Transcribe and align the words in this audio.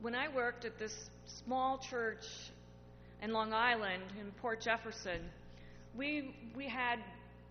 when 0.00 0.14
I 0.14 0.28
worked 0.28 0.64
at 0.64 0.78
this 0.78 1.10
small 1.26 1.78
church 1.78 2.24
in 3.20 3.32
Long 3.32 3.52
Island, 3.52 4.02
in 4.20 4.30
Port 4.32 4.60
Jefferson, 4.60 5.22
we, 5.96 6.34
we 6.56 6.68
had 6.68 7.00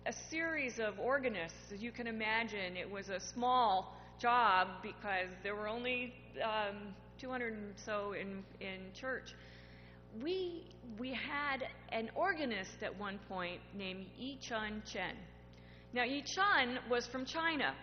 a 0.06 0.12
series 0.30 0.78
of 0.78 0.98
organists. 0.98 1.72
As 1.74 1.82
you 1.82 1.92
can 1.92 2.06
imagine, 2.06 2.76
it 2.76 2.90
was 2.90 3.10
a 3.10 3.20
small 3.20 3.94
job 4.18 4.68
because 4.82 5.28
there 5.42 5.54
were 5.54 5.68
only 5.68 6.14
um, 6.42 6.94
200 7.20 7.52
and 7.52 7.74
so 7.84 8.14
in, 8.18 8.42
in 8.60 8.92
church. 8.98 9.34
We, 10.22 10.64
we 10.98 11.10
had 11.10 11.68
an 11.90 12.10
organist 12.14 12.82
at 12.82 12.98
one 12.98 13.18
point 13.28 13.60
named 13.76 14.06
Yi 14.16 14.38
Chun 14.40 14.82
Chen. 14.90 15.16
Now, 15.92 16.04
Yi 16.04 16.22
Chun 16.22 16.78
was 16.90 17.06
from 17.06 17.26
China, 17.26 17.74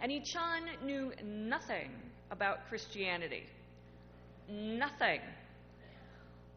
and 0.00 0.12
Yi 0.12 0.22
Chun 0.24 0.62
knew 0.84 1.12
nothing 1.24 1.90
about 2.30 2.68
Christianity. 2.68 3.46
Nothing. 4.50 5.20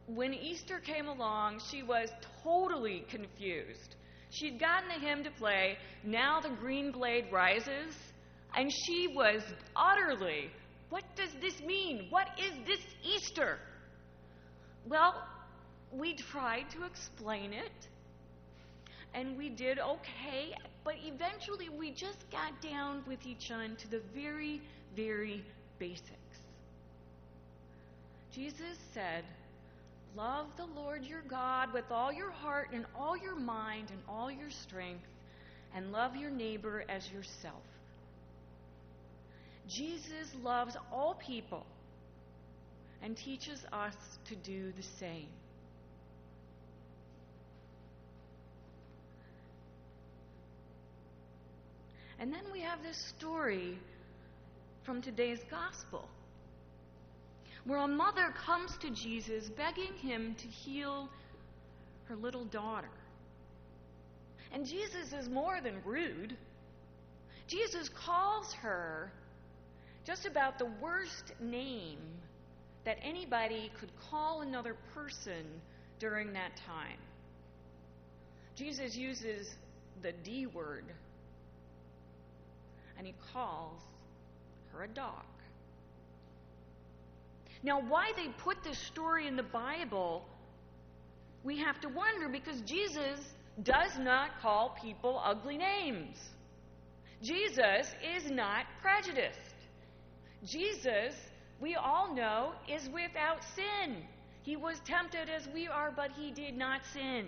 When 0.08 0.34
Easter 0.34 0.80
came 0.80 1.08
along, 1.08 1.62
she 1.72 1.84
was 1.84 2.10
totally 2.44 3.06
confused. 3.10 3.96
She'd 4.32 4.60
gotten 4.60 4.90
the 4.90 5.06
hymn 5.06 5.24
to 5.24 5.32
play, 5.32 5.78
Now 6.04 6.42
the 6.42 6.50
Green 6.50 6.92
Blade 6.92 7.26
Rises, 7.32 7.96
and 8.58 8.72
she 8.72 9.08
was 9.08 9.44
utterly, 9.76 10.50
What 10.90 11.04
does 11.16 11.30
this 11.40 11.62
mean? 11.62 12.08
What 12.10 12.28
is 12.40 12.54
this 12.66 12.82
Easter? 13.04 13.60
Well, 14.88 15.24
we 15.92 16.16
tried 16.16 16.72
to 16.72 16.86
explain 16.86 17.54
it, 17.54 17.88
and 19.14 19.38
we 19.38 19.50
did 19.50 19.78
okay, 19.78 20.56
but 20.84 20.96
eventually 21.06 21.70
we 21.70 21.92
just 21.92 22.30
got 22.32 22.60
down 22.62 23.04
with 23.08 23.26
each 23.26 23.52
other 23.52 23.70
to 23.70 23.88
the 23.88 24.02
very, 24.16 24.62
very 24.96 25.46
basics. 25.78 26.23
Jesus 28.34 28.78
said, 28.94 29.24
Love 30.16 30.48
the 30.58 30.66
Lord 30.66 31.04
your 31.04 31.22
God 31.22 31.72
with 31.74 31.86
all 31.92 32.12
your 32.12 32.32
heart 32.32 32.70
and 32.74 32.86
all 32.96 33.16
your 33.18 33.36
mind 33.36 33.90
and 33.92 34.00
all 34.08 34.32
your 34.32 34.50
strength, 34.50 35.06
and 35.76 35.92
love 35.92 36.16
your 36.16 36.30
neighbor 36.30 36.84
as 36.90 37.10
yourself. 37.12 37.64
Jesus 39.68 40.28
loves 40.44 40.76
all 40.92 41.16
people 41.16 41.66
and 43.02 43.18
teaches 43.18 43.64
us 43.72 43.96
to 44.26 44.36
do 44.36 44.72
the 44.78 44.84
same. 45.00 45.28
And 52.20 52.32
then 52.32 52.44
we 52.52 52.62
have 52.62 52.82
this 52.82 52.98
story 53.18 53.78
from 54.84 55.02
today's 55.02 55.42
gospel 55.50 56.08
where 57.66 57.80
a 57.80 57.88
mother 57.88 58.34
comes 58.46 58.78
to 58.78 58.90
Jesus 58.90 59.50
begging 59.50 59.94
him 59.94 60.36
to 60.36 60.48
heal 60.48 61.10
her 62.06 62.16
little 62.16 62.46
daughter. 62.46 62.90
And 64.52 64.66
Jesus 64.66 65.14
is 65.14 65.30
more 65.30 65.62
than 65.62 65.82
rude. 65.86 66.36
Jesus 67.48 67.90
calls 67.90 68.54
her 68.54 69.12
just 70.06 70.26
about 70.26 70.60
the 70.60 70.68
worst 70.82 71.34
name 71.40 72.00
that 72.86 72.98
anybody 73.02 73.72
could 73.80 73.92
call 74.10 74.42
another 74.42 74.76
person 74.94 75.46
during 76.00 76.34
that 76.34 76.52
time. 76.68 77.00
Jesus 78.56 78.96
uses 78.96 79.56
the 80.02 80.12
D 80.12 80.46
word, 80.48 80.86
and 82.98 83.08
he 83.08 83.14
calls 83.32 83.80
her 84.74 84.84
a 84.84 84.88
dog. 84.88 85.24
Now, 87.64 87.82
why 87.82 88.12
they 88.18 88.28
put 88.40 88.64
this 88.64 88.78
story 88.78 89.26
in 89.28 89.38
the 89.38 89.44
Bible, 89.44 90.26
we 91.44 91.58
have 91.60 91.80
to 91.82 91.90
wonder 91.90 92.28
because 92.30 92.60
Jesus 92.62 93.20
does 93.64 93.98
not 93.98 94.42
call 94.42 94.76
people 94.82 95.22
ugly 95.24 95.58
names. 95.58 96.18
Jesus 97.22 97.96
is 98.16 98.30
not 98.30 98.66
prejudiced. 98.82 99.40
Jesus, 100.46 101.16
we 101.62 101.76
all 101.76 102.14
know, 102.14 102.52
is 102.68 102.90
without 102.90 103.40
sin. 103.56 104.04
He 104.42 104.58
was 104.58 104.82
tempted 104.84 105.30
as 105.30 105.48
we 105.54 105.68
are, 105.68 105.92
but 105.96 106.12
he 106.12 106.32
did 106.32 106.58
not 106.58 106.82
sin. 106.92 107.28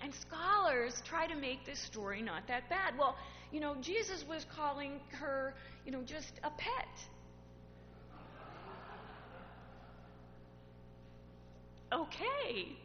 And 0.00 0.14
scholars 0.14 1.02
try 1.04 1.26
to 1.26 1.34
make 1.34 1.64
this 1.66 1.80
story 1.80 2.22
not 2.22 2.46
that 2.46 2.68
bad. 2.68 2.96
Well, 2.96 3.16
you 3.50 3.58
know, 3.58 3.74
Jesus 3.80 4.24
was 4.28 4.46
calling 4.54 5.00
her, 5.12 5.54
you 5.84 5.90
know, 5.90 6.02
just 6.02 6.32
a 6.44 6.50
pet. 6.50 6.88
Okay. 11.94 12.76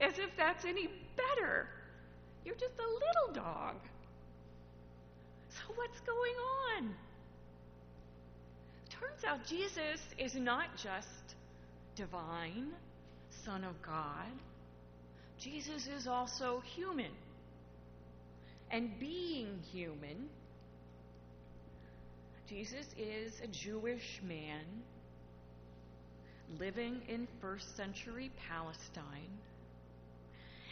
As 0.00 0.18
if 0.18 0.30
that's 0.36 0.64
any 0.64 0.88
better. 1.16 1.68
You're 2.44 2.56
just 2.56 2.78
a 2.78 2.82
little 2.82 3.44
dog. 3.44 3.76
So, 5.50 5.74
what's 5.76 6.00
going 6.00 6.34
on? 6.76 6.94
Turns 8.90 9.24
out 9.24 9.46
Jesus 9.46 10.00
is 10.18 10.34
not 10.34 10.76
just 10.76 11.36
divine, 11.94 12.72
Son 13.44 13.64
of 13.64 13.80
God, 13.82 14.32
Jesus 15.38 15.88
is 15.88 16.06
also 16.06 16.62
human. 16.74 17.10
And 18.70 18.98
being 18.98 19.58
human, 19.70 20.28
Jesus 22.48 22.86
is 22.96 23.40
a 23.42 23.48
Jewish 23.48 24.20
man 24.26 24.64
living 26.58 27.02
in 27.08 27.26
first 27.40 27.76
century 27.76 28.30
Palestine. 28.48 29.38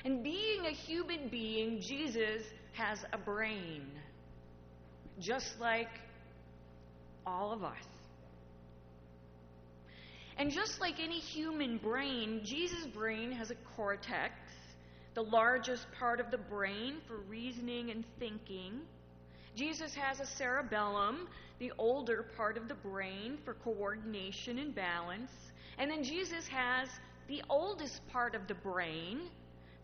And 0.05 0.23
being 0.23 0.67
a 0.67 0.71
human 0.71 1.29
being, 1.29 1.81
Jesus 1.81 2.43
has 2.73 3.05
a 3.13 3.19
brain, 3.19 3.83
just 5.19 5.61
like 5.61 5.91
all 7.27 7.53
of 7.53 7.63
us. 7.63 7.77
And 10.39 10.51
just 10.51 10.81
like 10.81 11.01
any 11.01 11.19
human 11.19 11.77
brain, 11.77 12.41
Jesus' 12.45 12.87
brain 12.87 13.31
has 13.33 13.51
a 13.51 13.57
cortex, 13.77 14.33
the 15.15 15.23
largest 15.23 15.87
part 15.99 16.19
of 16.19 16.31
the 16.31 16.39
brain 16.39 16.95
for 17.07 17.19
reasoning 17.29 17.91
and 17.91 18.05
thinking. 18.19 18.81
Jesus 19.55 19.95
has 19.95 20.21
a 20.21 20.27
cerebellum, 20.27 21.29
the 21.61 21.71
older 21.77 22.25
part 22.37 22.57
of 22.57 22.67
the 22.69 22.75
brain 22.75 23.39
for 23.45 23.55
coordination 23.55 24.59
and 24.59 24.75
balance. 24.75 25.31
And 25.79 25.91
then 25.91 26.03
Jesus 26.03 26.49
has 26.49 26.89
the 27.29 27.43
oldest 27.49 28.01
part 28.09 28.35
of 28.35 28.49
the 28.49 28.55
brain, 28.55 29.21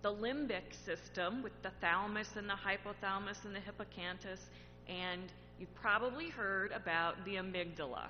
the 0.03 0.13
limbic 0.13 0.75
system, 0.85 1.43
with 1.43 1.53
the 1.63 1.71
thalamus 1.83 2.35
and 2.37 2.49
the 2.49 2.55
hypothalamus 2.55 3.45
and 3.45 3.55
the 3.55 3.61
hippocampus. 3.61 4.41
And 4.89 5.31
you've 5.61 5.75
probably 5.75 6.31
heard 6.31 6.73
about 6.73 7.23
the 7.27 7.37
amygdala. 7.37 8.07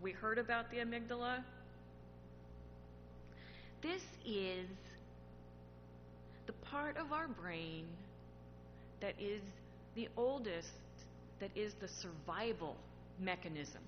We 0.00 0.12
heard 0.12 0.38
about 0.38 0.70
the 0.70 0.78
amygdala? 0.78 1.42
This 3.82 4.02
is 4.24 4.68
the 6.46 6.52
part 6.52 6.96
of 6.96 7.12
our 7.12 7.26
brain 7.26 7.84
that 9.00 9.14
is 9.20 9.40
the 9.96 10.08
oldest, 10.16 10.70
that 11.40 11.50
is 11.56 11.74
the 11.80 11.88
survival 11.88 12.76
mechanism. 13.18 13.82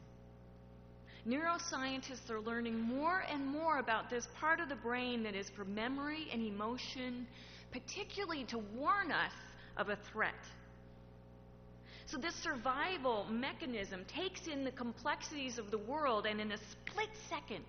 Neuroscientists 1.26 2.28
are 2.28 2.40
learning 2.40 2.78
more 2.78 3.24
and 3.30 3.46
more 3.46 3.78
about 3.78 4.10
this 4.10 4.28
part 4.38 4.60
of 4.60 4.68
the 4.68 4.76
brain 4.76 5.22
that 5.22 5.34
is 5.34 5.48
for 5.50 5.64
memory 5.64 6.28
and 6.32 6.42
emotion, 6.42 7.26
particularly 7.72 8.44
to 8.44 8.58
warn 8.76 9.10
us 9.10 9.32
of 9.76 9.88
a 9.88 9.96
threat. 10.12 10.34
So, 12.06 12.18
this 12.18 12.34
survival 12.34 13.26
mechanism 13.30 14.04
takes 14.04 14.46
in 14.46 14.64
the 14.64 14.70
complexities 14.70 15.58
of 15.58 15.70
the 15.70 15.78
world 15.78 16.26
and 16.26 16.40
in 16.40 16.52
a 16.52 16.58
split 16.58 17.08
second 17.30 17.64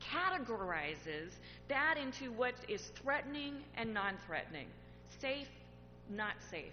categorizes 0.00 1.30
that 1.68 1.96
into 1.98 2.32
what 2.32 2.54
is 2.68 2.90
threatening 3.02 3.54
and 3.76 3.92
non 3.92 4.14
threatening, 4.26 4.66
safe, 5.20 5.48
not 6.10 6.34
safe, 6.50 6.72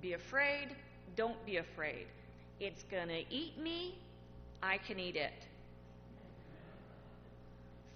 be 0.00 0.12
afraid, 0.12 0.68
don't 1.16 1.44
be 1.44 1.56
afraid. 1.56 2.06
It's 2.60 2.82
going 2.90 3.08
to 3.08 3.22
eat 3.30 3.56
me, 3.58 3.94
I 4.62 4.78
can 4.78 4.98
eat 4.98 5.16
it. 5.16 5.32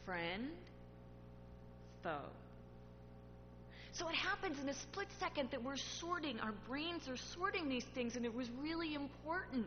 Friend, 0.05 0.49
foe. 2.03 2.31
So 3.93 4.09
it 4.09 4.15
happens 4.15 4.59
in 4.61 4.69
a 4.69 4.75
split 4.75 5.09
second 5.21 5.51
that 5.51 5.63
we're 5.63 5.77
sorting, 5.77 6.41
our 6.41 6.55
brains 6.69 7.09
are 7.09 7.17
sorting 7.17 7.69
these 7.69 7.85
things, 7.95 8.17
and 8.17 8.25
it 8.25 8.35
was 8.35 8.49
really 8.63 8.95
important. 8.95 9.67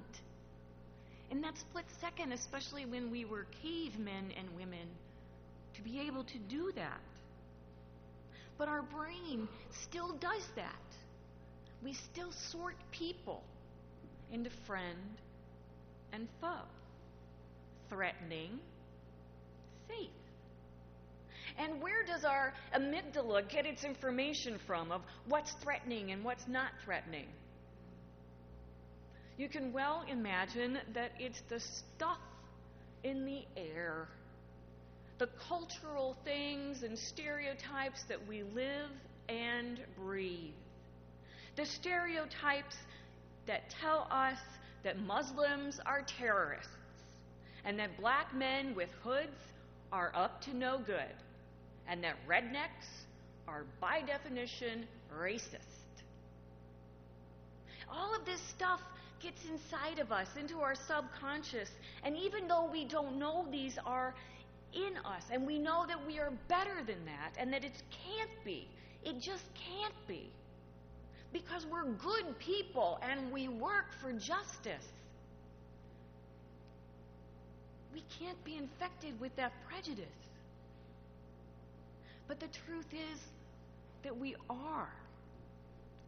In 1.29 1.41
that 1.41 1.57
split 1.57 1.85
second, 2.01 2.31
especially 2.31 2.85
when 2.85 3.11
we 3.11 3.25
were 3.25 3.45
cavemen 3.61 4.31
and 4.37 4.47
women, 4.55 4.87
to 5.75 5.81
be 5.81 5.99
able 6.07 6.23
to 6.23 6.37
do 6.49 6.71
that. 6.75 7.01
But 8.57 8.69
our 8.69 8.81
brain 8.81 9.47
still 9.83 10.13
does 10.13 10.47
that. 10.55 10.71
We 11.83 11.93
still 11.93 12.31
sort 12.31 12.75
people 12.91 13.43
into 14.35 14.49
friend 14.67 15.17
and 16.11 16.27
foe, 16.41 16.67
threatening, 17.89 18.59
safe. 19.87 20.09
And 21.57 21.81
where 21.81 22.03
does 22.05 22.25
our 22.25 22.53
amygdala 22.75 23.49
get 23.49 23.65
its 23.65 23.85
information 23.85 24.59
from 24.67 24.91
of 24.91 25.01
what's 25.29 25.53
threatening 25.63 26.11
and 26.11 26.21
what's 26.25 26.49
not 26.49 26.71
threatening? 26.83 27.27
You 29.37 29.47
can 29.47 29.71
well 29.71 30.03
imagine 30.09 30.79
that 30.93 31.11
it's 31.17 31.41
the 31.47 31.61
stuff 31.61 32.19
in 33.05 33.25
the 33.25 33.43
air, 33.55 34.09
the 35.17 35.29
cultural 35.47 36.17
things 36.25 36.83
and 36.83 36.99
stereotypes 36.99 38.03
that 38.09 38.27
we 38.27 38.43
live 38.43 38.89
and 39.29 39.79
breathe. 39.97 40.51
The 41.55 41.65
stereotypes 41.65 42.75
that 43.47 43.69
tell 43.81 44.07
us 44.11 44.37
that 44.83 44.99
Muslims 44.99 45.79
are 45.85 46.03
terrorists 46.19 46.69
and 47.63 47.79
that 47.79 47.97
black 47.99 48.33
men 48.33 48.75
with 48.75 48.89
hoods 49.03 49.51
are 49.91 50.11
up 50.15 50.41
to 50.41 50.55
no 50.55 50.79
good 50.85 51.13
and 51.87 52.03
that 52.03 52.15
rednecks 52.27 53.05
are 53.47 53.63
by 53.79 54.01
definition 54.01 54.87
racist. 55.17 55.59
All 57.89 58.15
of 58.15 58.25
this 58.25 58.41
stuff 58.49 58.81
gets 59.21 59.41
inside 59.45 59.99
of 59.99 60.11
us, 60.11 60.27
into 60.39 60.59
our 60.59 60.75
subconscious, 60.75 61.69
and 62.03 62.17
even 62.17 62.47
though 62.47 62.69
we 62.71 62.85
don't 62.85 63.17
know 63.17 63.45
these 63.51 63.77
are 63.85 64.13
in 64.73 64.97
us, 65.05 65.23
and 65.31 65.47
we 65.47 65.57
know 65.57 65.85
that 65.87 66.05
we 66.05 66.19
are 66.19 66.31
better 66.47 66.83
than 66.85 67.03
that, 67.05 67.31
and 67.39 67.53
that 67.53 67.63
it 67.63 67.71
can't 67.89 68.43
be, 68.43 68.67
it 69.03 69.19
just 69.19 69.45
can't 69.55 69.95
be. 70.07 70.29
Because 71.35 71.65
we're 71.65 71.83
good 71.83 72.39
people 72.39 72.97
and 73.01 73.29
we 73.29 73.49
work 73.49 73.87
for 74.01 74.13
justice. 74.13 74.87
We 77.93 78.01
can't 78.17 78.41
be 78.45 78.55
infected 78.55 79.19
with 79.19 79.35
that 79.35 79.51
prejudice. 79.67 80.05
But 82.29 82.39
the 82.39 82.47
truth 82.65 82.87
is 82.93 83.19
that 84.03 84.17
we 84.17 84.37
are. 84.49 84.87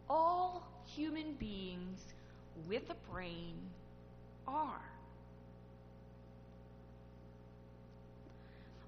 All 0.10 0.66
human 0.86 1.34
beings 1.34 2.00
with 2.70 2.84
a 2.90 3.12
brain 3.12 3.56
are. 4.48 4.80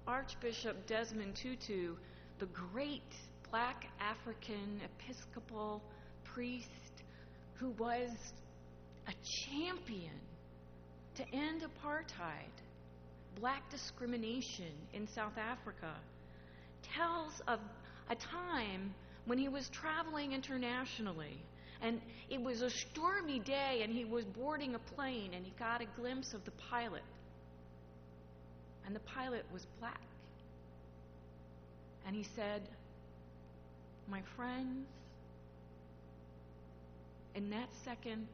Archbishop 0.06 0.86
Desmond 0.86 1.34
Tutu, 1.34 1.96
the 2.38 2.46
great 2.46 3.12
black 3.50 3.88
African 4.00 4.80
Episcopal 4.82 5.82
priest 6.34 6.66
who 7.54 7.70
was 7.78 8.10
a 9.06 9.12
champion 9.48 10.18
to 11.16 11.24
end 11.34 11.62
apartheid, 11.62 12.52
black 13.38 13.70
discrimination 13.70 14.72
in 14.92 15.06
South 15.08 15.36
Africa, 15.36 15.92
tells 16.94 17.40
of 17.46 17.60
a 18.08 18.14
time 18.14 18.94
when 19.26 19.38
he 19.38 19.48
was 19.48 19.68
traveling 19.68 20.32
internationally. 20.32 21.42
And 21.82 22.00
it 22.28 22.40
was 22.40 22.62
a 22.62 22.70
stormy 22.70 23.38
day, 23.38 23.80
and 23.82 23.92
he 23.92 24.04
was 24.04 24.24
boarding 24.24 24.74
a 24.74 24.78
plane, 24.78 25.32
and 25.34 25.44
he 25.44 25.52
got 25.58 25.80
a 25.80 25.86
glimpse 25.98 26.34
of 26.34 26.44
the 26.44 26.50
pilot. 26.70 27.02
And 28.86 28.94
the 28.94 29.00
pilot 29.00 29.44
was 29.52 29.66
black. 29.78 30.00
And 32.06 32.14
he 32.14 32.26
said, 32.34 32.62
My 34.08 34.22
friends, 34.36 34.86
in 37.34 37.50
that 37.50 37.68
second, 37.84 38.26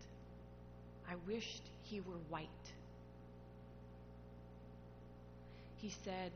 I 1.08 1.14
wished 1.26 1.62
he 1.82 2.00
were 2.00 2.18
white. 2.28 2.48
He 5.76 5.92
said, 6.04 6.32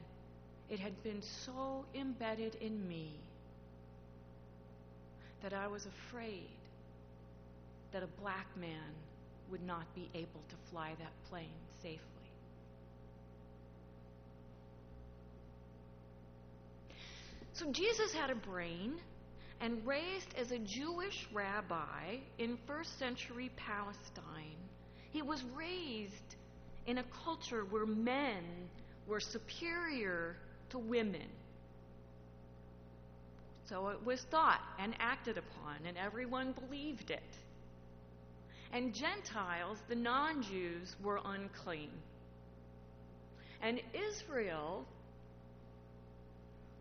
It 0.68 0.78
had 0.78 1.02
been 1.02 1.22
so 1.22 1.84
embedded 1.94 2.56
in 2.56 2.86
me 2.88 3.10
that 5.42 5.52
I 5.52 5.66
was 5.66 5.86
afraid 5.86 6.48
that 7.92 8.02
a 8.02 8.20
black 8.20 8.46
man 8.56 8.94
would 9.50 9.66
not 9.66 9.92
be 9.94 10.08
able 10.14 10.42
to 10.48 10.56
fly 10.70 10.92
that 10.98 11.12
plane 11.28 11.48
safely. 11.82 12.00
So 17.54 17.70
Jesus 17.72 18.14
had 18.14 18.30
a 18.30 18.34
brain 18.34 18.94
and 19.60 19.86
raised 19.86 20.34
as 20.38 20.52
a 20.52 20.58
Jewish 20.58 21.28
rabbi 21.32 22.16
in 22.38 22.58
first 22.66 22.98
century 22.98 23.50
Palestine. 23.56 24.56
He 25.12 25.22
was 25.22 25.42
raised 25.54 26.36
in 26.86 26.98
a 26.98 27.04
culture 27.24 27.64
where 27.64 27.86
men 27.86 28.42
were 29.06 29.20
superior 29.20 30.36
to 30.70 30.78
women. 30.78 31.28
So 33.68 33.88
it 33.88 34.04
was 34.04 34.20
thought 34.22 34.60
and 34.78 34.94
acted 34.98 35.36
upon, 35.36 35.76
and 35.86 35.96
everyone 35.96 36.52
believed 36.52 37.10
it. 37.10 37.22
And 38.72 38.94
Gentiles, 38.94 39.78
the 39.88 39.94
non 39.94 40.42
Jews, 40.42 40.94
were 41.02 41.20
unclean. 41.24 41.90
And 43.62 43.80
Israel 43.92 44.86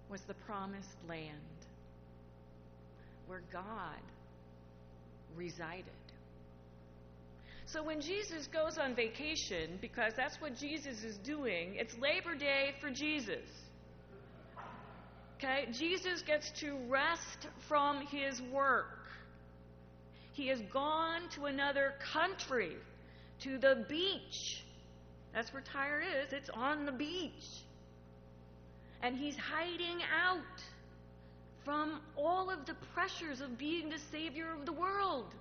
was 0.10 0.22
the 0.22 0.34
promised 0.34 0.98
land 1.08 1.59
where 3.30 3.44
God 3.54 4.02
resided. 5.36 5.86
So 7.68 7.84
when 7.84 8.02
Jesus 8.02 8.48
goes 8.48 8.80
on 8.80 8.96
vacation, 8.96 9.78
because 9.80 10.14
that's 10.18 10.42
what 10.42 10.58
Jesus 10.58 11.04
is 11.04 11.18
doing, 11.18 11.76
it's 11.76 11.94
Labor 12.00 12.34
Day 12.36 12.74
for 12.82 12.90
Jesus. 12.90 13.46
Okay? 15.38 15.68
Jesus 15.72 16.24
gets 16.24 16.50
to 16.62 16.76
rest 16.90 17.48
from 17.68 18.08
his 18.08 18.42
work. 18.52 19.06
He 20.34 20.48
has 20.48 20.60
gone 20.74 21.30
to 21.36 21.46
another 21.46 21.94
country, 22.12 22.76
to 23.42 23.60
the 23.60 23.86
beach. 23.88 24.64
That's 25.36 25.54
where 25.54 25.62
Tyre 25.62 26.02
is. 26.24 26.34
It's 26.34 26.50
on 26.50 26.88
the 26.88 26.92
beach. 26.92 27.46
And 29.04 29.16
he's 29.16 29.38
hiding 29.38 30.00
out 30.26 30.64
all 32.18 32.50
of 32.50 32.66
the 32.66 32.76
pressures 32.94 33.42
of 33.42 33.58
being 33.58 33.90
the 33.90 34.00
Savior 34.12 34.52
of 34.52 34.66
the 34.66 34.74
world. 34.74 35.34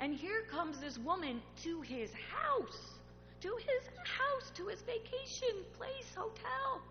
And 0.00 0.14
here 0.14 0.42
comes 0.50 0.78
this 0.78 0.98
woman 0.98 1.40
to 1.64 1.80
his 1.80 2.10
house, 2.12 2.90
to 3.40 3.56
his 3.58 3.88
house, 4.04 4.50
to 4.56 4.66
his 4.66 4.80
vacation 4.82 5.64
place, 5.76 6.14
hotel, 6.14 6.82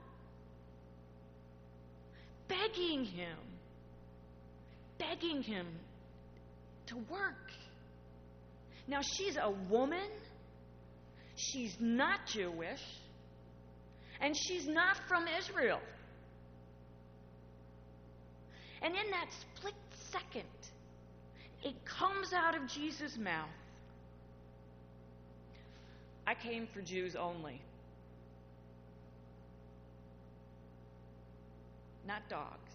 begging 2.47 3.05
him, 3.05 3.37
begging 4.97 5.41
him 5.41 5.67
to 6.87 6.97
work. 7.09 7.51
Now, 8.87 9.01
she's 9.01 9.37
a 9.37 9.51
woman, 9.69 10.09
she's 11.35 11.75
not 11.79 12.25
Jewish, 12.27 12.83
and 14.19 14.35
she's 14.35 14.67
not 14.67 14.97
from 15.07 15.25
Israel. 15.27 15.79
And 18.81 18.93
in 18.93 19.11
that 19.11 19.27
split 19.41 19.73
second, 20.11 20.43
it 21.63 21.75
comes 21.85 22.33
out 22.33 22.55
of 22.55 22.67
Jesus' 22.67 23.17
mouth 23.17 23.49
I 26.27 26.35
came 26.35 26.67
for 26.73 26.81
Jews 26.81 27.15
only, 27.15 27.61
not 32.05 32.27
dogs. 32.29 32.71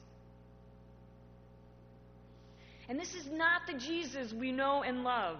And 2.88 2.98
this 2.98 3.14
is 3.14 3.26
not 3.30 3.66
the 3.66 3.74
Jesus 3.74 4.32
we 4.32 4.52
know 4.52 4.82
and 4.82 5.04
love. 5.04 5.36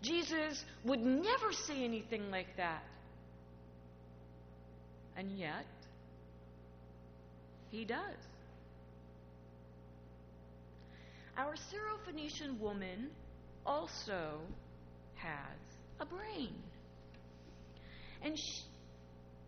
Jesus 0.00 0.64
would 0.84 1.00
never 1.00 1.52
say 1.52 1.82
anything 1.82 2.30
like 2.30 2.56
that. 2.56 2.84
And 5.16 5.30
yet, 5.36 5.66
he 7.74 7.84
does. 7.84 7.98
Our 11.36 11.54
Syrophoenician 11.54 12.60
woman 12.60 13.10
also 13.66 14.38
has 15.16 15.58
a 15.98 16.06
brain. 16.06 16.54
And 18.22 18.38
she, 18.38 18.62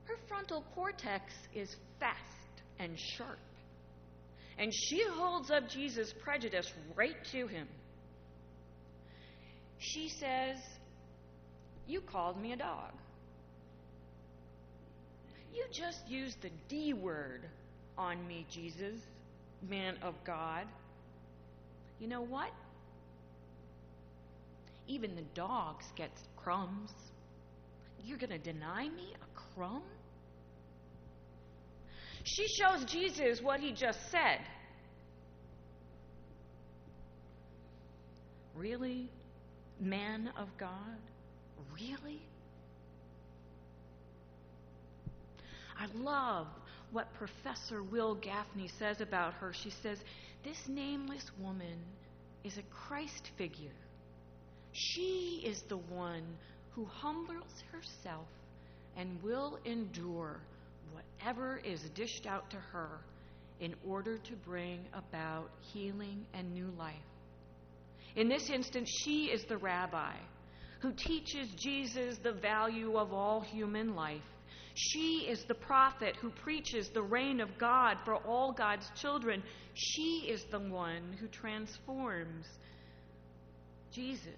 her 0.04 0.16
frontal 0.26 0.64
cortex 0.75 1.33
is 1.54 1.76
fast 2.00 2.18
and 2.80 2.99
sharp. 2.99 3.38
And 4.59 4.73
she 4.75 5.04
holds 5.09 5.50
up 5.50 5.68
Jesus' 5.68 6.12
prejudice 6.25 6.71
right 6.97 7.16
to 7.30 7.47
him. 7.47 7.68
She 9.78 10.09
says, 10.09 10.56
You 11.87 12.00
called 12.00 12.40
me 12.40 12.52
a 12.52 12.56
dog. 12.56 12.92
You 15.54 15.64
just 15.73 16.09
used 16.09 16.42
the 16.42 16.50
D 16.68 16.92
word 16.92 17.42
on 17.98 18.26
me, 18.26 18.46
Jesus, 18.50 19.00
man 19.68 19.96
of 20.02 20.14
God. 20.24 20.66
You 21.98 22.08
know 22.08 22.22
what? 22.22 22.50
Even 24.86 25.16
the 25.16 25.24
dogs 25.34 25.86
get 25.96 26.10
crumbs. 26.36 26.92
You're 28.04 28.18
going 28.18 28.30
to 28.30 28.38
deny 28.38 28.88
me 28.88 29.14
a 29.14 29.54
crumb? 29.54 29.82
She 32.24 32.46
shows 32.48 32.84
Jesus 32.84 33.40
what 33.40 33.60
he 33.60 33.72
just 33.72 33.98
said. 34.10 34.40
Really? 38.54 39.08
Man 39.80 40.30
of 40.36 40.48
God? 40.58 40.98
Really? 41.74 42.20
I 45.78 45.86
love 45.94 46.46
what 46.93 47.12
Professor 47.14 47.83
Wil 47.83 48.16
Gafney 48.16 48.71
says 48.78 49.00
about 49.00 49.35
her. 49.35 49.52
She 49.52 49.71
says, 49.71 49.99
This 50.45 50.69
nameless 50.69 51.31
woman 51.40 51.78
is 52.45 52.59
a 52.59 52.62
Christ 52.62 53.31
figure. 53.37 53.71
She 54.73 55.43
is 55.45 55.62
the 55.62 55.78
one 55.78 56.25
who 56.75 56.85
humbles 56.85 57.64
herself 57.73 58.26
and 58.97 59.23
will 59.23 59.59
endure 59.64 60.40
whatever 60.93 61.61
is 61.64 61.81
dished 61.95 62.26
out 62.26 62.50
to 62.50 62.57
her 62.57 63.00
in 63.61 63.75
order 63.87 64.19
to 64.19 64.33
bring 64.45 64.81
about 64.93 65.50
healing 65.73 66.25
and 66.35 66.52
new 66.52 66.71
life. 66.78 66.95
In 68.16 68.28
this 68.28 68.49
instance, 68.50 68.90
she 69.02 69.26
is 69.26 69.45
the 69.45 69.57
rabbi 69.57 70.14
who 70.81 70.93
teaches 70.93 71.49
Jesus 71.57 72.19
the 72.23 72.33
value 72.33 72.97
of 72.97 73.12
all 73.12 73.40
human 73.40 73.95
life. 73.95 74.21
She 74.76 75.26
is 75.26 75.42
the 75.45 75.54
prophet 75.54 76.16
who 76.16 76.28
preaches 76.28 76.90
the 76.90 77.02
reign 77.02 77.40
of 77.40 77.56
God 77.56 77.97
for 78.04 78.16
all 78.16 78.52
God's 78.52 78.87
children. 78.95 79.42
She 79.73 80.26
is 80.28 80.45
the 80.50 80.59
one 80.59 81.16
who 81.18 81.28
transforms 81.28 82.47
Jesus 83.90 84.28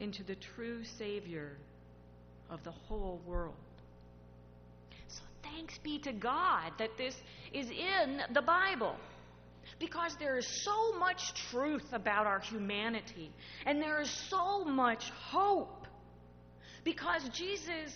into 0.00 0.24
the 0.24 0.36
true 0.36 0.84
Savior 0.84 1.58
of 2.48 2.64
the 2.64 2.70
whole 2.70 3.20
world. 3.26 3.54
So 5.08 5.20
thanks 5.42 5.76
be 5.78 5.98
to 5.98 6.12
God 6.12 6.72
that 6.78 6.96
this 6.96 7.14
is 7.52 7.68
in 7.68 8.22
the 8.32 8.40
Bible. 8.40 8.96
Because 9.78 10.16
there 10.18 10.38
is 10.38 10.64
so 10.64 10.98
much 10.98 11.34
truth 11.50 11.92
about 11.92 12.26
our 12.26 12.40
humanity, 12.40 13.30
and 13.66 13.82
there 13.82 14.00
is 14.00 14.10
so 14.30 14.64
much 14.64 15.10
hope. 15.10 15.86
Because 16.84 17.28
Jesus 17.34 17.92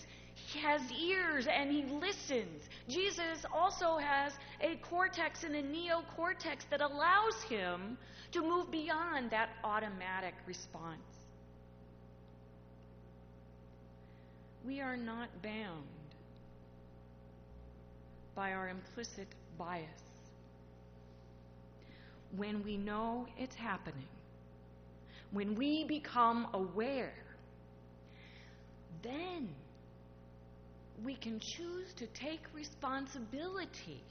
has 0.61 0.81
ears 0.91 1.47
and 1.47 1.71
he 1.71 1.83
listens. 1.83 2.69
Jesus 2.87 3.45
also 3.53 3.97
has 3.97 4.33
a 4.61 4.75
cortex 4.77 5.43
and 5.43 5.55
a 5.55 5.63
neocortex 5.63 6.61
that 6.69 6.81
allows 6.81 7.41
him 7.47 7.97
to 8.31 8.41
move 8.41 8.71
beyond 8.71 9.31
that 9.31 9.49
automatic 9.63 10.33
response. 10.47 10.99
We 14.65 14.79
are 14.79 14.97
not 14.97 15.29
bound 15.41 15.83
by 18.35 18.53
our 18.53 18.69
implicit 18.69 19.27
bias 19.57 20.03
when 22.35 22.63
we 22.63 22.77
know 22.77 23.27
it's 23.37 23.55
happening, 23.55 24.07
when 25.31 25.55
we 25.55 25.83
become 25.83 26.47
aware, 26.53 27.13
then 29.03 29.49
we 31.03 31.15
can 31.15 31.39
choose 31.39 31.93
to 31.97 32.07
take 32.07 32.41
responsibility 32.53 34.01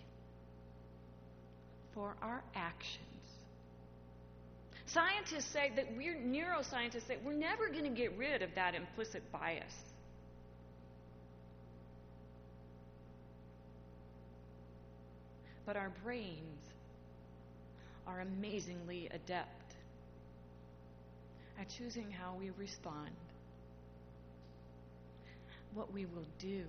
for 1.95 2.15
our 2.23 2.43
actions. 2.55 2.99
Scientists 4.87 5.51
say 5.53 5.73
that 5.77 5.87
we're 5.97 6.17
neuroscientists 6.17 7.07
say 7.07 7.17
we're 7.25 7.33
never 7.33 7.69
going 7.69 7.85
to 7.85 7.91
get 7.91 8.17
rid 8.19 8.43
of 8.43 8.51
that 8.55 8.75
implicit 8.75 9.23
bias. 9.33 9.73
But 15.65 15.77
our 15.77 15.93
brains 16.05 16.61
are 18.07 18.21
amazingly 18.21 19.07
adept 19.07 19.49
at 21.59 21.69
choosing 21.79 22.11
how 22.11 22.35
we 22.39 22.51
respond, 22.59 23.11
what 25.75 25.93
we 25.93 26.05
will 26.07 26.27
do. 26.39 26.65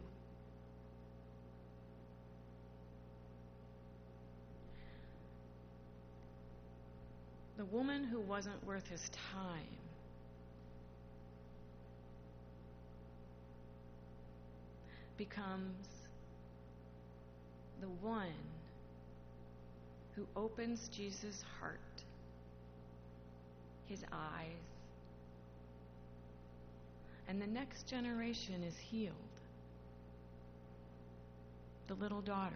The 7.57 7.65
woman 7.65 8.03
who 8.03 8.19
wasn't 8.19 8.65
worth 8.65 8.87
his 8.89 9.09
time 9.31 9.77
becomes 15.17 15.87
the 17.79 17.87
one 18.01 18.27
who 20.15 20.25
opens 20.35 20.89
Jesus' 20.89 21.43
heart, 21.59 21.79
his 23.87 24.03
eyes, 24.11 24.72
and 27.27 27.41
the 27.41 27.47
next 27.47 27.87
generation 27.87 28.63
is 28.63 28.75
healed. 28.77 29.13
The 31.87 31.95
little 31.95 32.21
daughter, 32.21 32.55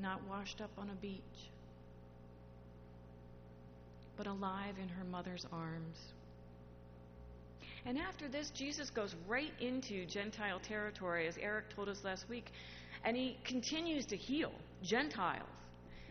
not 0.00 0.20
washed 0.28 0.60
up 0.60 0.70
on 0.76 0.90
a 0.90 0.94
beach, 1.00 1.20
but 4.16 4.26
alive 4.26 4.74
in 4.80 4.88
her 4.88 5.04
mother's 5.04 5.46
arms. 5.52 5.98
And 7.86 7.98
after 7.98 8.28
this, 8.28 8.50
Jesus 8.50 8.90
goes 8.90 9.14
right 9.28 9.52
into 9.60 10.06
Gentile 10.06 10.60
territory, 10.60 11.26
as 11.26 11.36
Eric 11.38 11.74
told 11.74 11.88
us 11.88 12.02
last 12.02 12.28
week, 12.28 12.50
and 13.04 13.16
he 13.16 13.36
continues 13.44 14.06
to 14.06 14.16
heal 14.16 14.52
Gentiles. 14.82 15.42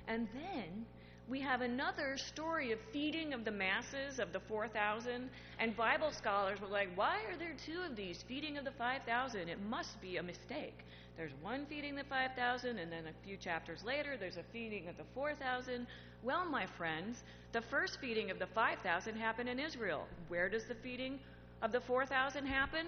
And 0.07 0.27
then 0.33 0.85
we 1.29 1.39
have 1.39 1.61
another 1.61 2.17
story 2.17 2.71
of 2.71 2.79
feeding 2.91 3.33
of 3.33 3.45
the 3.45 3.51
masses 3.51 4.19
of 4.19 4.33
the 4.33 4.39
4,000. 4.41 5.29
And 5.59 5.75
Bible 5.75 6.11
scholars 6.11 6.59
were 6.59 6.67
like, 6.67 6.89
why 6.95 7.19
are 7.29 7.37
there 7.37 7.55
two 7.65 7.81
of 7.89 7.95
these 7.95 8.23
feeding 8.27 8.57
of 8.57 8.65
the 8.65 8.71
5,000? 8.71 9.47
It 9.47 9.61
must 9.69 10.01
be 10.01 10.17
a 10.17 10.23
mistake. 10.23 10.77
There's 11.15 11.31
one 11.41 11.65
feeding 11.67 11.95
the 11.95 12.03
5,000, 12.03 12.77
and 12.77 12.91
then 12.91 13.05
a 13.05 13.25
few 13.25 13.37
chapters 13.37 13.83
later, 13.85 14.17
there's 14.19 14.37
a 14.37 14.43
feeding 14.51 14.89
of 14.89 14.97
the 14.97 15.03
4,000. 15.13 15.85
Well, 16.23 16.45
my 16.45 16.65
friends, 16.77 17.23
the 17.51 17.61
first 17.61 17.99
feeding 18.01 18.31
of 18.31 18.39
the 18.39 18.47
5,000 18.47 19.15
happened 19.15 19.47
in 19.47 19.59
Israel. 19.59 20.07
Where 20.27 20.49
does 20.49 20.65
the 20.65 20.75
feeding 20.75 21.19
of 21.61 21.71
the 21.71 21.81
4,000 21.81 22.45
happen? 22.45 22.87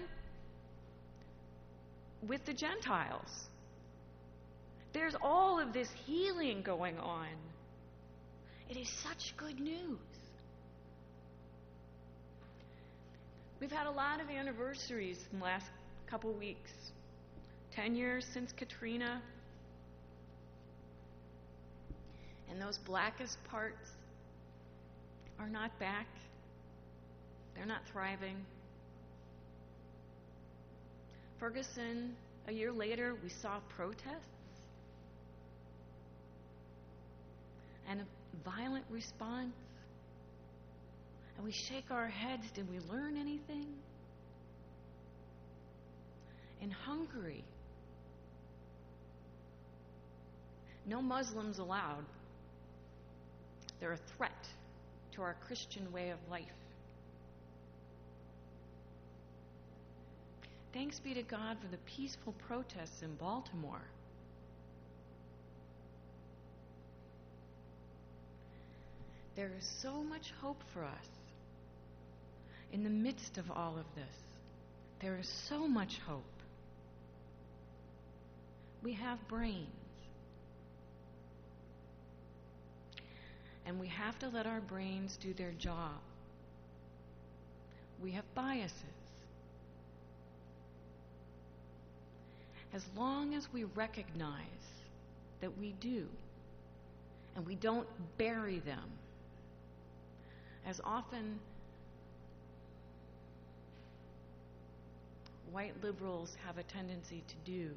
With 2.26 2.44
the 2.44 2.52
Gentiles. 2.54 3.48
There's 4.92 5.14
all 5.22 5.60
of 5.60 5.72
this 5.72 5.88
healing 6.06 6.62
going 6.62 6.98
on. 6.98 7.28
It 8.68 8.76
is 8.76 8.88
such 9.02 9.36
good 9.36 9.60
news. 9.60 9.98
We've 13.60 13.70
had 13.70 13.86
a 13.86 13.90
lot 13.90 14.20
of 14.20 14.28
anniversaries 14.28 15.18
in 15.32 15.38
the 15.38 15.44
last 15.44 15.66
couple 16.08 16.32
weeks. 16.32 16.70
Ten 17.74 17.94
years 17.94 18.26
since 18.32 18.52
Katrina. 18.52 19.22
And 22.50 22.60
those 22.60 22.78
blackest 22.78 23.42
parts 23.44 23.88
are 25.38 25.48
not 25.48 25.78
back. 25.78 26.08
They're 27.54 27.66
not 27.66 27.82
thriving. 27.92 28.36
Ferguson, 31.38 32.14
a 32.48 32.52
year 32.52 32.72
later, 32.72 33.14
we 33.22 33.30
saw 33.30 33.60
protests. 33.76 34.36
and 37.88 38.00
a 38.00 38.04
violent 38.44 38.84
response. 38.90 39.54
And 41.36 41.44
we 41.44 41.52
shake 41.52 41.90
our 41.90 42.08
heads. 42.08 42.44
Did 42.54 42.68
we 42.70 42.78
learn 42.90 43.16
anything? 43.16 43.66
In 46.62 46.70
Hungary, 46.70 47.44
no 50.86 51.02
Muslims 51.02 51.58
allowed. 51.58 52.04
They're 53.80 53.92
a 53.92 54.16
threat 54.16 54.48
to 55.14 55.22
our 55.22 55.36
Christian 55.46 55.92
way 55.92 56.10
of 56.10 56.18
life. 56.30 56.44
Thanks 60.72 60.98
be 61.00 61.14
to 61.14 61.22
God 61.22 61.56
for 61.60 61.68
the 61.68 61.78
peaceful 61.86 62.34
protests 62.46 63.02
in 63.02 63.14
Baltimore. 63.16 63.82
There 69.36 69.50
is 69.58 69.66
so 69.82 70.02
much 70.02 70.32
hope 70.40 70.62
for 70.72 70.82
us 70.82 71.08
in 72.72 72.82
the 72.82 72.90
midst 72.90 73.36
of 73.36 73.50
all 73.50 73.76
of 73.78 73.84
this. 73.94 74.16
There 75.00 75.18
is 75.18 75.28
so 75.28 75.68
much 75.68 75.98
hope. 76.06 76.22
We 78.82 78.94
have 78.94 79.18
brains. 79.28 79.66
And 83.66 83.78
we 83.78 83.88
have 83.88 84.18
to 84.20 84.28
let 84.28 84.46
our 84.46 84.60
brains 84.60 85.18
do 85.20 85.34
their 85.34 85.52
job. 85.58 86.00
We 88.02 88.12
have 88.12 88.24
biases. 88.34 88.72
As 92.72 92.84
long 92.96 93.34
as 93.34 93.48
we 93.52 93.64
recognize 93.64 94.42
that 95.40 95.58
we 95.58 95.74
do, 95.80 96.06
and 97.34 97.46
we 97.46 97.54
don't 97.54 97.86
bury 98.16 98.60
them, 98.60 98.84
as 100.66 100.80
often 100.84 101.38
white 105.52 105.74
liberals 105.82 106.36
have 106.44 106.58
a 106.58 106.62
tendency 106.64 107.22
to 107.28 107.50
do. 107.50 107.70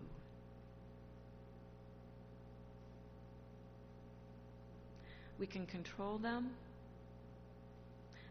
We 5.38 5.48
can 5.48 5.66
control 5.68 6.18
them, 6.18 6.50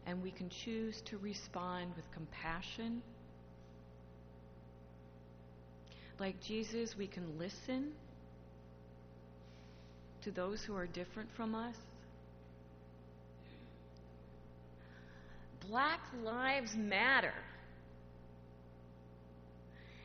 and 0.05 0.21
we 0.21 0.29
can 0.29 0.49
choose 0.49 1.01
to 1.05 1.17
respond 1.17 1.93
with 1.95 2.05
compassion. 2.11 3.01
Like 6.19 6.39
Jesus, 6.43 6.95
we 6.97 7.07
can 7.07 7.39
listen 7.39 7.93
to 10.23 10.31
those 10.31 10.61
who 10.61 10.75
are 10.75 10.85
different 10.85 11.29
from 11.35 11.55
us. 11.55 11.75
Black 15.69 15.99
lives 16.23 16.75
matter. 16.75 17.33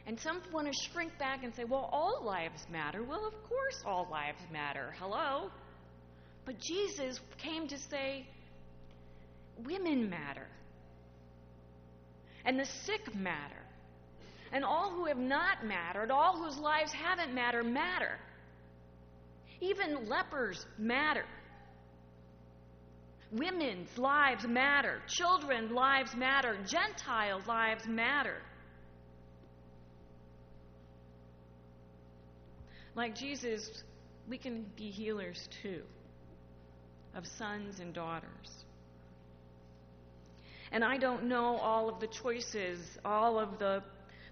And 0.06 0.20
some 0.20 0.42
want 0.52 0.66
to 0.66 0.90
shrink 0.90 1.18
back 1.18 1.42
and 1.42 1.54
say, 1.54 1.64
well, 1.64 1.88
all 1.90 2.22
lives 2.24 2.66
matter. 2.70 3.02
Well, 3.02 3.26
of 3.26 3.32
course, 3.48 3.82
all 3.86 4.06
lives 4.10 4.42
matter. 4.52 4.94
Hello? 4.98 5.50
But 6.44 6.56
Jesus 6.58 7.18
came 7.38 7.66
to 7.68 7.78
say, 7.78 8.26
women 9.66 10.10
matter. 10.10 10.46
And 12.44 12.58
the 12.58 12.66
sick 12.84 13.14
matter. 13.14 13.62
And 14.52 14.64
all 14.64 14.90
who 14.90 15.06
have 15.06 15.16
not 15.16 15.64
mattered, 15.64 16.10
all 16.10 16.36
whose 16.36 16.58
lives 16.58 16.92
haven't 16.92 17.34
mattered, 17.34 17.64
matter. 17.64 18.18
Even 19.62 20.06
lepers 20.08 20.66
matter. 20.76 21.24
Women's 23.34 23.98
lives 23.98 24.46
matter. 24.46 25.02
Children's 25.08 25.72
lives 25.72 26.14
matter. 26.14 26.56
Gentile 26.66 27.42
lives 27.48 27.86
matter. 27.88 28.36
Like 32.94 33.16
Jesus, 33.16 33.82
we 34.28 34.38
can 34.38 34.66
be 34.76 34.90
healers 34.90 35.48
too 35.62 35.82
of 37.16 37.26
sons 37.26 37.80
and 37.80 37.92
daughters. 37.92 38.64
And 40.70 40.84
I 40.84 40.96
don't 40.96 41.24
know 41.24 41.56
all 41.56 41.88
of 41.88 41.98
the 41.98 42.06
choices, 42.06 42.78
all 43.04 43.38
of 43.38 43.58
the 43.58 43.82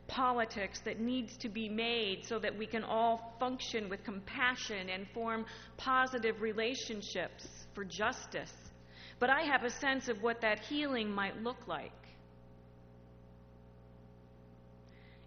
politics 0.06 0.80
that 0.84 1.00
needs 1.00 1.36
to 1.38 1.48
be 1.48 1.68
made 1.68 2.24
so 2.24 2.38
that 2.38 2.56
we 2.56 2.66
can 2.66 2.84
all 2.84 3.34
function 3.40 3.88
with 3.88 4.04
compassion 4.04 4.90
and 4.90 5.06
form 5.14 5.44
positive 5.76 6.40
relationships 6.40 7.46
for 7.74 7.84
justice. 7.84 8.52
But 9.22 9.30
I 9.30 9.42
have 9.42 9.62
a 9.62 9.70
sense 9.70 10.08
of 10.08 10.20
what 10.20 10.40
that 10.40 10.58
healing 10.58 11.08
might 11.08 11.40
look 11.44 11.68
like. 11.68 11.92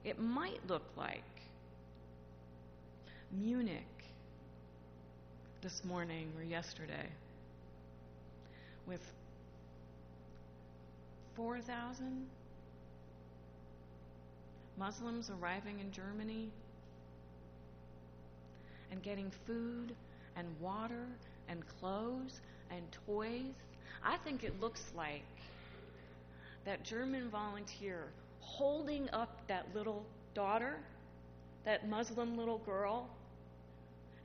It 0.03 0.19
might 0.19 0.59
look 0.67 0.83
like 0.97 1.23
Munich 3.31 3.85
this 5.61 5.85
morning 5.85 6.29
or 6.37 6.43
yesterday 6.43 7.07
with 8.85 8.99
4,000 11.37 12.27
Muslims 14.77 15.31
arriving 15.39 15.79
in 15.79 15.89
Germany 15.93 16.49
and 18.91 19.01
getting 19.01 19.31
food 19.47 19.95
and 20.35 20.47
water 20.59 21.07
and 21.47 21.63
clothes 21.79 22.41
and 22.69 22.83
toys. 23.07 23.53
I 24.03 24.17
think 24.17 24.43
it 24.43 24.59
looks 24.59 24.83
like 24.95 25.23
that 26.65 26.83
German 26.83 27.29
volunteer 27.29 28.05
holding 28.39 29.09
up 29.11 29.47
that 29.47 29.67
little 29.75 30.05
daughter, 30.33 30.77
that 31.65 31.87
Muslim 31.87 32.37
little 32.37 32.59
girl, 32.59 33.09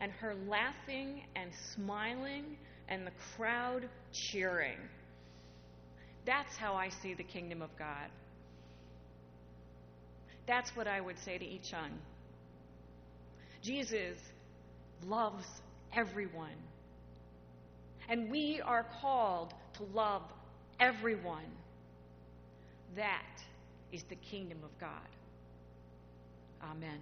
and 0.00 0.10
her 0.12 0.34
laughing 0.48 1.22
and 1.36 1.50
smiling 1.74 2.56
and 2.88 3.06
the 3.06 3.12
crowd 3.36 3.88
cheering. 4.12 4.78
That's 6.26 6.56
how 6.56 6.74
I 6.74 6.88
see 7.02 7.14
the 7.14 7.24
kingdom 7.24 7.62
of 7.62 7.70
God. 7.78 8.10
That's 10.46 10.74
what 10.76 10.86
I 10.88 11.00
would 11.00 11.18
say 11.18 11.38
to 11.38 11.44
Yi 11.44 11.60
Chun. 11.70 11.92
Jesus 13.62 14.18
loves 15.06 15.46
everyone. 15.94 16.56
And 18.10 18.28
we 18.28 18.60
are 18.60 18.84
called 19.00 19.54
to 19.74 19.84
love 19.94 20.22
everyone. 20.80 21.46
That 22.96 23.22
is 23.92 24.02
the 24.02 24.16
kingdom 24.16 24.58
of 24.64 24.76
God. 24.80 24.90
Amen. 26.62 26.98